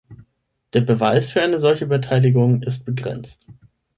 [0.73, 3.45] Der Beweis für eine solche Beteiligung ist begrenzt.